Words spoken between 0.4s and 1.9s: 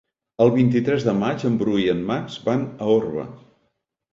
El vint-i-tres de maig en Bru i